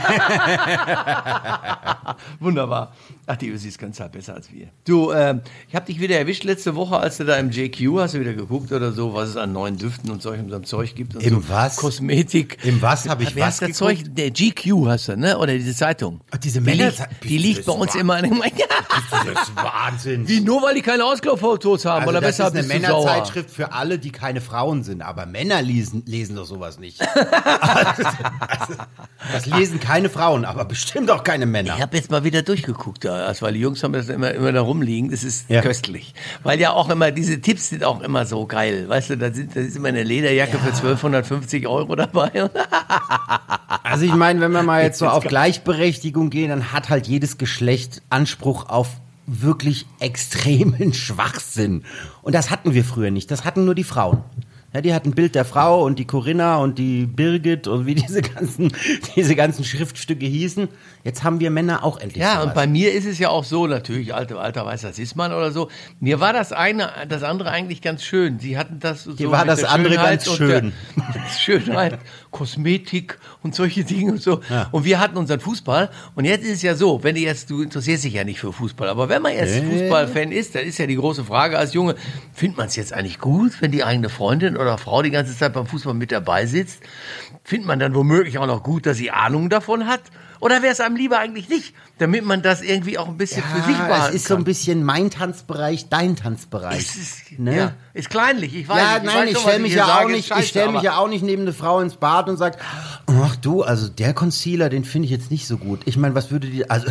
[2.39, 2.93] Wunderbar.
[3.25, 4.67] Ach, die Ösis können es halt besser als wir.
[4.85, 8.15] Du, ähm, ich habe dich wieder erwischt letzte Woche, als du da im JQ hast
[8.15, 11.15] du wieder geguckt oder so, was es an neuen Düften und solchem so Zeug gibt.
[11.15, 11.49] Im so.
[11.49, 11.77] was?
[11.77, 12.57] Kosmetik.
[12.63, 13.77] Im was habe ich Wie was das geguckt?
[13.77, 14.15] Zeug?
[14.15, 15.37] Der GQ hast du, ne?
[15.37, 16.19] Oder diese Zeitung.
[16.31, 18.65] Ach, diese die Männer- liegt, die liegt bei Das uns immer in dem, ja.
[19.25, 20.27] Das ist Wahnsinn.
[20.27, 22.67] Wie, nur weil die keine Ausklauffotos haben Also oder das besser ist eine?
[22.67, 25.01] Männerzeitschrift für alle, die keine Frauen sind.
[25.01, 26.99] Aber Männer lesen, lesen doch sowas nicht.
[27.63, 28.73] Also,
[29.31, 31.75] das lesen keine Frauen, aber bestimmt auch keine Männer.
[31.75, 34.51] Ich habe jetzt mal wieder durchgeguckt, da, also, weil die Jungs haben das immer, immer
[34.51, 35.11] da rumliegen.
[35.11, 35.61] Das ist Ja.
[35.61, 36.13] köstlich.
[36.43, 38.87] Weil ja auch immer, diese Tipps sind auch immer so geil.
[38.87, 42.31] Weißt du, da, sind, da ist immer eine Lederjacke für 1250 Euro dabei.
[43.85, 47.37] Also ich meine, wenn wir mal jetzt so auf Gleichberechtigung gehen, dann hat halt jedes
[47.37, 48.87] Geschlecht Anspruch auf
[49.27, 51.83] wirklich extremen Schwachsinn.
[52.21, 53.29] Und das hatten wir früher nicht.
[53.29, 54.23] Das hatten nur die Frauen.
[54.73, 57.95] Ja, die hatten ein Bild der Frau und die Corinna und die Birgit und wie
[57.95, 58.71] diese ganzen,
[59.15, 60.67] diese ganzen Schriftstücke hießen.
[61.03, 62.45] Jetzt haben wir Männer auch endlich Ja, sowas.
[62.47, 65.31] und bei mir ist es ja auch so, natürlich, alter, alter weiß, das ist man
[65.33, 65.69] oder so.
[65.99, 68.39] Mir war das eine, das andere eigentlich ganz schön.
[68.39, 69.13] Sie hatten das so.
[69.13, 70.73] Dir war das der andere Schönheit ganz schön.
[71.39, 71.99] Schönheit,
[72.31, 74.41] Kosmetik und solche Dinge und so.
[74.49, 74.69] Ja.
[74.71, 75.89] Und wir hatten unseren Fußball.
[76.15, 78.51] Und jetzt ist es ja so, wenn du jetzt, du interessierst dich ja nicht für
[78.53, 81.95] Fußball, aber wenn man jetzt Fußballfan ist, dann ist ja die große Frage als Junge,
[82.33, 85.53] findet man es jetzt eigentlich gut, wenn die eigene Freundin oder Frau die ganze Zeit
[85.53, 86.79] beim Fußball mit dabei sitzt?
[87.43, 90.01] Findet man dann womöglich auch noch gut, dass sie Ahnung davon hat?
[90.39, 93.61] Oder wäre es einem lieber eigentlich nicht, damit man das irgendwie auch ein bisschen für
[93.61, 94.43] sich ja, behalten es ist so ein kann?
[94.43, 96.79] bisschen mein Tanzbereich, dein Tanzbereich.
[96.79, 97.55] Es ist, ne?
[97.57, 99.05] ja, ist kleinlich, ich weiß Ja, nicht.
[99.05, 101.07] nein, weiß ich stelle mich ja auch sage, ist nicht, ich stelle mich ja auch
[101.07, 102.57] nicht neben eine Frau ins Bad und sag,
[103.07, 105.79] ach du, also der Concealer, den finde ich jetzt nicht so gut.
[105.85, 106.87] Ich meine, was würde die, also,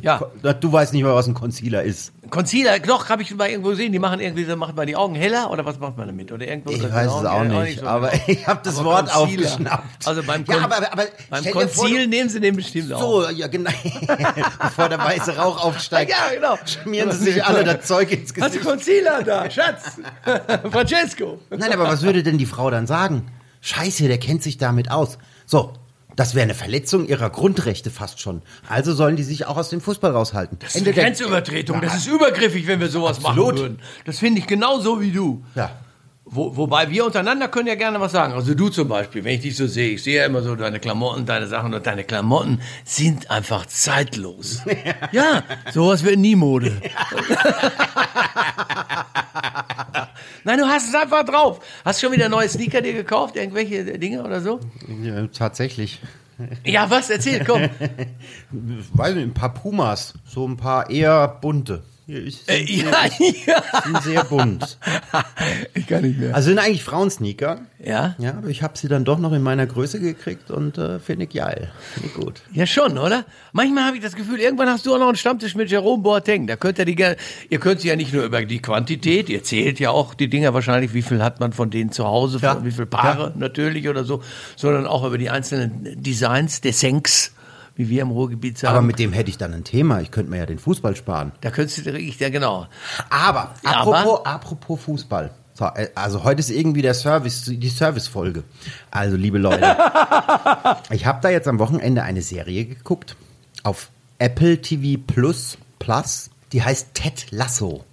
[0.00, 0.22] Ja.
[0.60, 2.12] du weißt nicht mal, was ein Concealer ist.
[2.30, 5.14] Concealer, doch, habe ich mal irgendwo gesehen, die machen irgendwie, so, macht man die Augen
[5.14, 6.30] heller oder was macht man damit?
[6.32, 8.22] Oder irgendwo Ich weiß die es auch nicht, so aber genau.
[8.26, 9.22] ich habe das Aber Wort Concealer.
[9.46, 10.06] aufgeschnappt.
[10.06, 13.00] Also beim, ja, Con aber, aber beim Conceal nehmen sie den bestimmt auch.
[13.00, 13.70] So, ja genau.
[14.62, 16.58] Bevor der weiße Rauch aufsteigt, Ja, genau.
[16.64, 18.64] schmieren sie sich alle das Zeug ins Hast du Gesicht.
[18.64, 19.98] Concealer da, Schatz?
[20.70, 21.38] Francesco.
[21.50, 23.26] Nein, aber was würde denn die Frau dann sagen?
[23.60, 25.18] Scheiße, der kennt sich damit aus.
[25.46, 25.72] So,
[26.20, 28.42] das wäre eine Verletzung ihrer Grundrechte fast schon.
[28.68, 30.58] Also sollen die sich auch aus dem Fußball raushalten.
[30.60, 33.46] Das ist eine Grenzübertretung, das ist übergriffig, wenn wir sowas Absolut.
[33.46, 33.78] machen würden.
[34.04, 35.42] Das finde ich genauso wie du.
[35.54, 35.70] Ja.
[36.32, 38.34] Wo, wobei wir untereinander können ja gerne was sagen.
[38.34, 40.78] Also du zum Beispiel, wenn ich dich so sehe, ich sehe ja immer so deine
[40.78, 44.62] Klamotten, deine Sachen und deine Klamotten sind einfach zeitlos.
[45.12, 46.80] Ja, sowas wird nie Mode.
[50.44, 51.58] Nein, du hast es einfach drauf.
[51.84, 53.34] Hast du schon wieder neue Sneaker dir gekauft?
[53.36, 54.60] Irgendwelche Dinge oder so?
[55.02, 56.00] ja tatsächlich.
[56.64, 57.10] Ja, was?
[57.10, 57.62] Erzähl, komm.
[58.50, 60.14] Weiß nicht, ein paar Pumas.
[60.26, 61.82] So ein paar eher bunte.
[62.10, 63.06] Hier ist- Äh, sind, ja,
[63.46, 63.62] ja.
[63.84, 64.78] sind sehr bunt.
[65.74, 66.34] Ich kann nicht mehr.
[66.34, 67.60] Also sind eigentlich Frauensneaker.
[67.82, 68.14] Ja?
[68.18, 71.24] Ja, aber ich habe sie dann doch noch in meiner Größe gekriegt und äh, finde
[71.26, 71.70] ich geil.
[71.94, 72.42] Finde ich gut.
[72.52, 73.24] Ja, schon, oder?
[73.52, 76.46] Manchmal habe ich das Gefühl, irgendwann hast du auch noch einen Stammtisch mit Jerome Boateng.
[76.46, 77.16] Da könnt ihr die gerne,
[77.48, 80.52] ihr könnt sie ja nicht nur über die Quantität, ihr zählt ja auch die Dinger
[80.52, 82.62] wahrscheinlich, wie viel hat man von denen zu Hause, Ja.
[82.64, 84.22] wie viele Paare natürlich oder so,
[84.56, 87.32] sondern auch über die einzelnen Designs, Dessenks,
[87.76, 88.76] wie wir im Ruhrgebiet sagen.
[88.76, 90.00] Aber mit dem hätte ich dann ein Thema.
[90.00, 91.32] Ich könnte mir ja den Fußball sparen.
[91.40, 92.66] da könntest du richtig, ja genau.
[93.08, 95.30] Aber, apropos, aber- apropos Fußball.
[95.54, 98.44] So, äh, also heute ist irgendwie der Service, die Service-Folge.
[98.90, 99.76] Also, liebe Leute,
[100.90, 103.16] ich habe da jetzt am Wochenende eine Serie geguckt
[103.62, 106.30] auf Apple TV Plus Plus.
[106.52, 107.84] Die heißt Ted Lasso.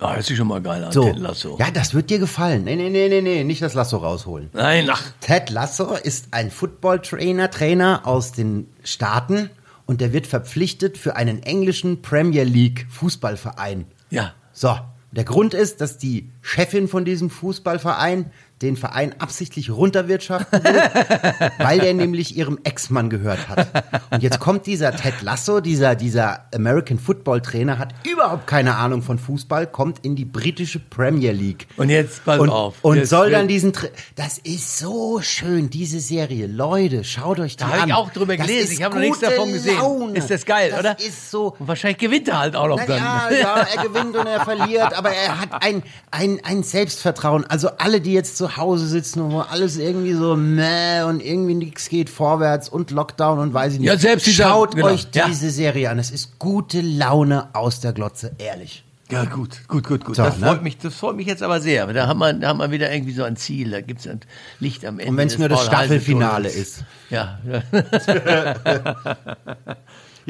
[0.00, 1.56] Ah, das ist schon mal geil, So, Ted Lasso.
[1.58, 2.64] ja, das wird dir gefallen.
[2.64, 4.48] Nee, nee, nee, nee, nee, nicht das Lasso rausholen.
[4.52, 9.50] Nein, ach, Ted Lasso ist ein Football-Trainer, Trainer aus den Staaten
[9.86, 13.86] und der wird verpflichtet für einen englischen Premier League Fußballverein.
[14.10, 14.32] ja.
[14.52, 14.76] So,
[15.12, 18.30] der Grund ist, dass die Chefin von diesem Fußballverein
[18.62, 20.74] den Verein absichtlich runterwirtschaften will,
[21.58, 23.68] weil der nämlich ihrem Ex-Mann gehört hat.
[24.10, 29.02] Und jetzt kommt dieser Ted Lasso, dieser, dieser American Football Trainer, hat überhaupt keine Ahnung
[29.02, 31.66] von Fußball, kommt in die britische Premier League.
[31.78, 32.76] Und jetzt pass und, auf.
[32.82, 36.46] Und Jetzt soll dann diesen, Tra das ist so schön, diese Serie.
[36.46, 37.80] Leute, schaut euch die Da an.
[37.80, 38.72] habe ich auch drüber Das gelesen.
[38.74, 39.78] Ich habe noch nichts davon gesehen.
[39.78, 40.18] Laune.
[40.18, 40.98] Ist das geil, das oder?
[40.98, 42.98] ist so, Und wahrscheinlich gewinnt er halt auch noch dann.
[42.98, 47.46] ja, ja, er gewinnt und er verliert, aber er hat ein, ein, ein Selbstvertrauen.
[47.46, 51.54] Also alle, die jetzt zu Hause sitzen und wo alles irgendwie so meh und irgendwie
[51.54, 53.88] nichts geht vorwärts und Lockdown und weiß ich nicht.
[53.88, 55.26] Ja, selbst dieser- Schaut genau, euch ja.
[55.26, 55.98] diese Serie an.
[55.98, 58.84] Es ist gute Laune aus der Glotze, ehrlich.
[59.10, 60.16] Ja, gut, gut, gut, gut.
[60.16, 60.46] So, das, ne?
[60.46, 61.92] freut mich, das freut mich jetzt aber sehr.
[61.92, 64.20] Da hat man, da hat man wieder irgendwie so ein Ziel, da gibt's ein
[64.60, 65.10] Licht am Ende.
[65.10, 65.66] Und wenn es nur das.
[65.66, 66.84] Staffelfinale ist.
[67.10, 67.40] Ja,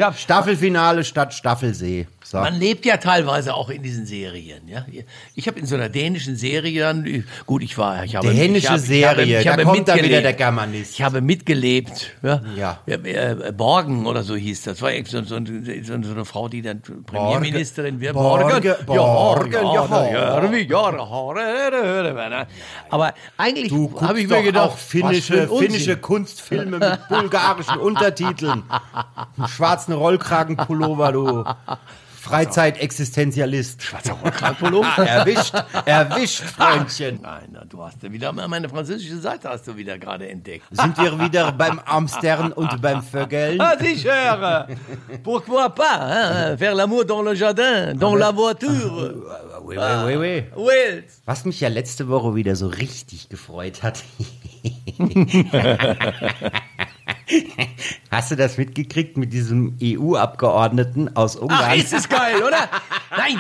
[0.00, 0.08] ja.
[0.08, 2.06] Ja, Staffelfinale statt Staffelsee.
[2.22, 2.38] So.
[2.38, 4.68] Man lebt ja teilweise auch in diesen Serien.
[4.68, 4.84] Ja,
[5.34, 8.68] ich habe in so einer dänischen Serie, dann, gut, ich war, ich habe Dänische ich
[8.68, 10.24] habe, Serie, ich da habe kommt dann wieder mitgelebt.
[10.24, 10.92] der Germanist.
[10.94, 12.12] Ich habe mitgelebt.
[12.22, 12.78] Ja, Ja.
[12.86, 14.80] äh, Borgen oder so hieß das.
[14.80, 15.38] War so, so,
[15.82, 18.14] so, eine Frau, die dann Premierministerin wird.
[18.14, 20.34] Borge- Borgen, ja, ja.
[22.90, 25.96] Aber eigentlich habe ich mir gedacht, auch finnische, finnische.
[25.96, 28.62] Kunstfilme mit bulgarischen Untertiteln.
[29.36, 29.48] Einen
[29.90, 31.44] schwarzen Rollkragenpullover, du
[32.20, 33.83] Freizeitexistenzialist.
[33.83, 34.98] Schwarzer Rollkragenpullover?
[35.07, 35.55] erwischt,
[35.87, 37.20] erwischt, Freundchen.
[37.22, 40.64] Nein, du hast ja wieder meine französische Seite hast du wieder gerade entdeckt.
[40.70, 43.61] Sind wir wieder beim Amstern und beim Vögeln?
[43.61, 44.68] Ah, sicher!
[45.22, 45.98] Pourquoi pas?
[45.98, 46.59] Hein?
[46.59, 49.14] Faire l'amour dans le jardin, dans la voiture.
[49.62, 50.44] Oui, oui, oui, oui.
[50.57, 51.05] Well.
[51.24, 54.05] Was mich ja letzte Woche wieder so richtig gefreut hat.
[58.11, 61.64] Hast du das mitgekriegt mit diesem EU-Abgeordneten aus Ungarn?
[61.69, 62.69] Ach, ist es geil, oder?
[63.16, 63.37] Nein,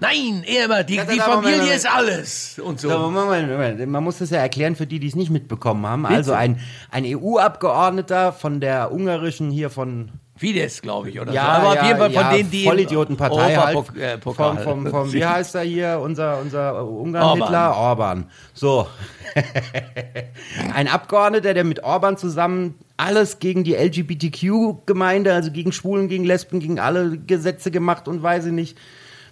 [0.00, 2.58] nein, immer, die, die Familie ist alles.
[2.58, 2.88] Und so.
[2.88, 3.86] Moment, Moment.
[3.86, 6.06] Man muss das ja erklären für die, die es nicht mitbekommen haben.
[6.06, 6.60] Also ein,
[6.90, 11.50] ein EU-Abgeordneter von der ungarischen hier von Fidesz, glaube ich, oder ja, so.
[11.50, 13.96] Aber ja, auf jeden Fall von ja, denen, die Vollidiotenpartei halt.
[13.96, 17.76] Äh, vom, vom, vom, wie heißt er hier, unser, unser Ungarn-Hitler?
[17.76, 18.30] Orban.
[18.54, 18.86] So.
[20.74, 26.60] Ein Abgeordneter, der mit Orban zusammen alles gegen die LGBTQ-Gemeinde, also gegen Schwulen, gegen Lesben,
[26.60, 28.76] gegen alle Gesetze gemacht und weiß ich nicht,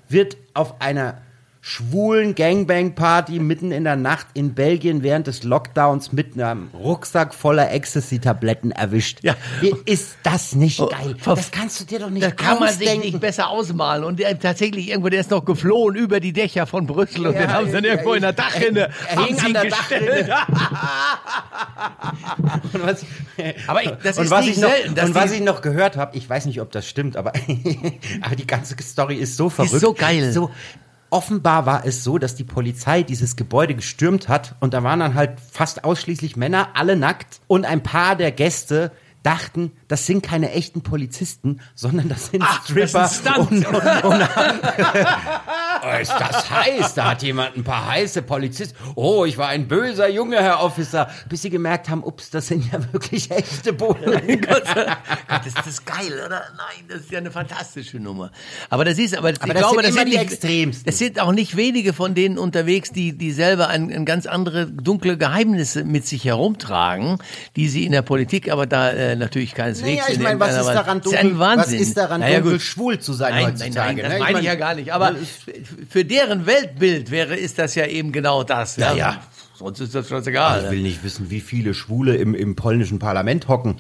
[0.09, 1.21] wird auf einer
[1.69, 7.73] schwulen Gangbang-Party mitten in der Nacht in Belgien während des Lockdowns mit einem Rucksack voller
[7.73, 9.19] Ecstasy-Tabletten erwischt.
[9.23, 9.35] Ja.
[9.61, 11.17] Wie ist das nicht Oh, geil?
[11.25, 14.05] Das kannst du dir doch nicht Das kann man sich nicht besser ausmalen.
[14.05, 17.41] Und der, tatsächlich, irgendwo, der ist noch geflohen über die Dächer von Brüssel und Ja,
[17.41, 18.89] den haben sie dann irgendwo in der ich- Dachrinne.
[19.09, 20.31] er haben hing an der gestellt.
[22.73, 23.05] Und was,
[23.67, 25.97] Aber ich- das und ist was nicht ich noch, selten, und was ich noch gehört
[25.97, 27.33] habe, ich weiß nicht, ob das stimmt, aber,
[28.23, 29.81] aber die ganze Story ist so verrückt.
[29.81, 30.33] so geil.
[30.33, 30.51] So,
[31.11, 35.15] offenbar war es so, dass die Polizei dieses Gebäude gestürmt hat und da waren dann
[35.15, 38.93] halt fast ausschließlich Männer, alle nackt und ein paar der Gäste
[39.27, 43.05] dachten, das sind keine echten Polizisten, sondern das sind Ach, das Stripper.
[43.05, 43.67] ist ein Stunt.
[43.67, 44.21] und, und, und,
[46.01, 46.95] ist das heiß?
[46.95, 48.77] Da hat jemand ein paar heiße Polizisten.
[48.95, 51.11] Oh, ich war ein böser Junge, Herr Officer.
[51.29, 54.47] Bis sie gemerkt haben, ups, das sind ja wirklich echte Bullen.
[55.29, 56.43] Das, das ist geil, oder?
[56.57, 58.31] Nein, das ist ja eine fantastische Nummer.
[58.71, 60.89] Aber das ist, aber, ich das glaube, sind das sind die nicht, Extremsten.
[60.89, 64.67] Es sind auch nicht wenige von denen unterwegs, die, die selber ein, ein ganz andere
[64.67, 67.19] dunkle Geheimnisse mit sich herumtragen,
[67.57, 69.99] die sie in der Politik aber da äh, natürlich keineswegs.
[70.01, 72.41] Naja, ich in meine, was ist daran Das ist ein dunkel, was ist daran Naja,
[72.41, 73.89] dunkel schwul zu sein Nein, nein, heutzutage?
[73.89, 74.19] nein, das ne?
[74.19, 74.93] meine ich mein, ja gar nicht.
[74.93, 75.15] Aber
[75.89, 78.77] für deren Weltbild wäre, ist das ja eben genau das.
[78.77, 79.23] Ja, ja.
[79.55, 80.65] Sonst ist das scheißegal.
[80.65, 83.77] Ich will nicht wissen, wie viele Schwule im, im polnischen Parlament hocken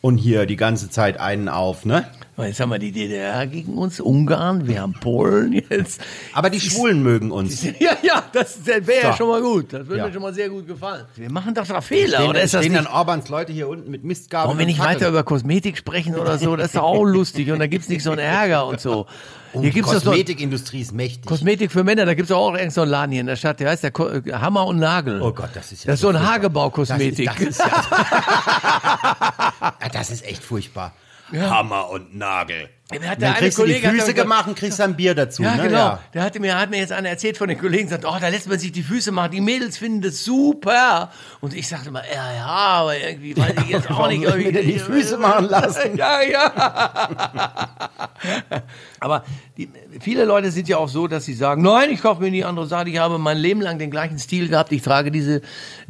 [0.00, 2.04] und hier die ganze Zeit einen auf, ne?
[2.46, 6.00] Jetzt haben wir die DDR gegen uns, Ungarn, wir haben Polen jetzt.
[6.32, 7.62] Aber die Schwulen mögen uns.
[7.80, 9.72] Ja, ja, das wäre ja schon mal gut.
[9.72, 10.06] Das würde Ja.
[10.06, 11.04] mir schon mal sehr gut gefallen.
[11.16, 12.84] Wir machen doch da Fehler, Stehen, oder ist das stehen nicht?
[12.86, 14.96] dann Orbans Leute hier unten mit Mistgabeln Und wenn und ich Fackeln.
[14.96, 18.02] weiter über Kosmetik sprechen oder so, das ist doch auch lustig und da gibt's nicht
[18.02, 19.06] so einen Ärger und so.
[19.52, 21.26] Und Hier die gibt's Kosmetikindustrie ist mächtig.
[21.26, 23.58] Kosmetik für Männer, da gibt's doch auch irgend so einen Laden hier in der Stadt,
[23.60, 25.20] der heißt der Ko äh, Hammer und Nagel.
[25.22, 26.20] Oh Gott, das ist ja Das ist so ein.
[26.20, 27.26] Hagebau-Kosmetik.
[27.26, 27.66] Das das, ist ja,
[29.80, 30.92] Ja, das ist echt furchtbar.
[31.32, 32.68] Hammer und Nagel.
[32.90, 34.96] Mir hat der dann eine kriegst du die Kollege hat Füße gemacht und kriegst dann
[34.96, 35.42] Bier dazu.
[35.42, 35.62] Ja, ne?
[35.64, 35.98] genau.
[36.12, 38.48] Der hatte mir, hat mir jetzt einer erzählt von den Kollegen, sagt, oh, da lässt
[38.48, 39.30] man sich die Füße machen.
[39.30, 41.10] Die Mädels finden das super.
[41.40, 44.24] Und ich sagte mal, ja, ja, aber irgendwie weiß ich jetzt auch nicht.
[44.24, 45.96] ich mir die Füße machen lassen?
[45.96, 47.70] Ja, ja.
[48.98, 49.24] aber
[49.56, 49.68] die,
[50.00, 52.66] viele Leute sind ja auch so, dass sie sagen, nein, ich kaufe mir nie andere
[52.66, 52.88] Sachen.
[52.88, 54.72] Ich habe mein Leben lang den gleichen Stil gehabt.
[54.72, 55.42] Ich trage diese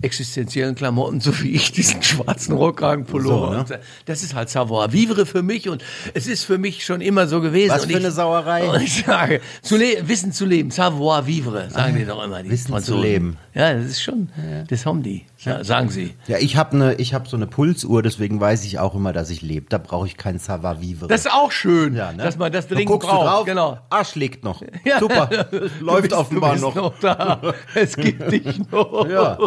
[0.03, 3.67] existenziellen Klamotten, so wie ich diesen schwarzen Rockkragenpullover.
[3.67, 3.81] So, ne?
[3.81, 5.83] Äh, Das ist halt Savoir vivre für mich und
[6.15, 7.73] es ist für mich schon immer so gewesen.
[7.73, 8.69] Was und für ich, eine Sauerei.
[8.71, 12.43] Und ich sage, zu Wissen zu leben, savoir vivre, sagen die doch immer.
[12.43, 13.03] Die Wissen zu Franzosen.
[13.03, 13.37] leben.
[13.55, 14.29] Ja, das ist schon,
[14.69, 15.25] das haben die,
[15.63, 16.15] sagen sie.
[16.29, 19.31] Ja, ich habe ne, ich hab so eine Pulsuhr, deswegen weiß ich auch immer, dass
[19.31, 19.67] ich lebe.
[19.69, 21.09] Da brauche ich kein Savoir-vivre.
[21.09, 22.23] Das ist auch schön, ja, ne?
[22.23, 23.27] dass man das dringend guckst du braucht.
[23.27, 23.79] drauf, Genau.
[23.91, 24.63] Arsch schlägt noch.
[24.85, 24.99] Ja.
[25.01, 26.99] Super, Du läuft bist- offenbar du bist noch.
[27.01, 27.41] da.
[27.75, 29.07] Es gibt dich noch.
[29.09, 29.39] Ja.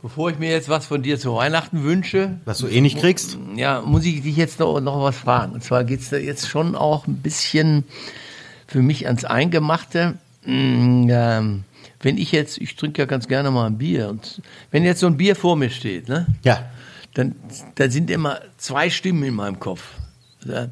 [0.00, 3.36] Bevor ich mir jetzt was von dir zu Weihnachten wünsche, Was du eh nicht kriegst.
[3.56, 5.52] ja, muss ich dich jetzt noch, noch was fragen.
[5.54, 7.82] Und zwar geht's da jetzt schon auch ein bisschen
[8.68, 10.14] für mich ans Eingemachte.
[10.44, 11.64] Mm, ähm,
[12.00, 15.08] wenn ich jetzt, ich trinke ja ganz gerne mal ein Bier und wenn jetzt so
[15.08, 16.64] ein Bier vor mir steht, ne, Ja.
[17.14, 17.34] dann,
[17.74, 19.82] dann sind immer zwei Stimmen in meinem Kopf.
[20.44, 20.68] Da,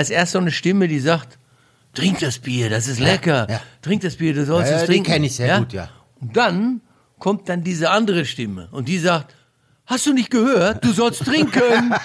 [0.00, 1.38] ist erst so eine Stimme, die sagt,
[1.94, 3.46] trink das Bier, das ist lecker.
[3.48, 3.60] ja.
[3.82, 5.12] Trink das Bier, du sollst Ja, es ja, die trinken.
[5.12, 5.90] kenn ich sehr gut, ja.
[6.20, 6.80] Und dann
[7.24, 9.34] kommt dann diese andere Stimme und die sagt,
[9.86, 10.84] hast du nicht gehört?
[10.84, 11.94] Du sollst trinken.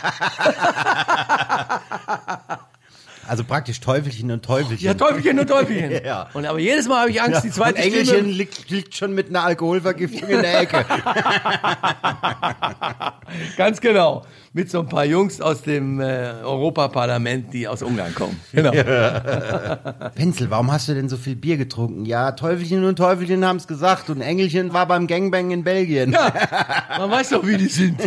[3.30, 4.86] Also praktisch Teufelchen und Teufelchen.
[4.86, 6.02] ja, Teufelchen und Teufelchen.
[6.10, 6.30] Ja.
[6.34, 8.30] Und aber jedes Mal habe ich Angst, die und zweite Engelchen Stimme.
[8.30, 10.86] liegt, liegt schon mit einer Alkoholvergiftung in der Ecke.
[13.58, 14.26] Ganz genau.
[14.54, 18.40] Mit so ein paar Jungs aus dem äh, Europaparlament, die aus Ungarn kommen.
[18.52, 18.72] Genau.
[20.16, 22.06] Wenzel, warum hast du denn so viel Bier getrunken?
[22.06, 26.14] Ja, Teufelchen und Teufelchen haben es gesagt und Engelchen war beim Gangbang in Belgien.
[26.14, 26.34] Ja,
[26.98, 28.00] man weiß doch, wie die sind.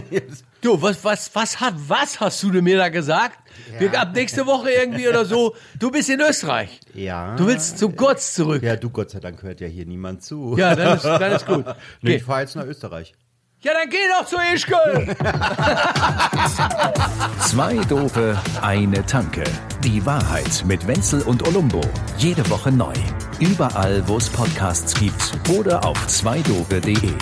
[0.60, 3.38] Du, was, was, was, hat, was hast du denn mir da gesagt?
[3.78, 6.80] Wir, ab nächste Woche irgendwie oder so, du bist in Österreich.
[6.94, 7.36] Ja.
[7.36, 8.62] Du willst zum Kurz zurück.
[8.62, 10.56] Ja, du Gott sei Dank hört ja hier niemand zu.
[10.58, 11.64] Ja, dann ist, dann ist gut.
[11.66, 12.16] Nee, Okay.
[12.16, 13.14] ich fahre jetzt nach Österreich.
[13.62, 15.14] Ja, dann geh doch zu Ischgl.
[17.40, 19.44] Zwei Dope, eine Tanke.
[19.84, 21.80] Die Wahrheit mit Wenzel und Olumbo.
[22.18, 22.92] Jede Woche neu.
[23.38, 27.12] Überall, wo es Podcasts gibt oder auf zweidope.de.